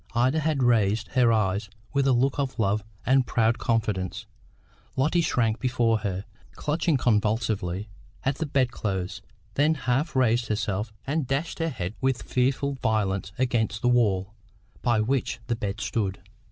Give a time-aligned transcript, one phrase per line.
[0.15, 4.25] Ida had raised her eyes with a look of love and proud confidence.
[4.95, 7.87] Lotty shrank before her, clutched convulsively
[8.23, 9.21] at the bed clothes,
[9.53, 14.33] then half raised herself and dashed her head with fearful violence against the wall
[14.81, 16.19] by which the bed stood.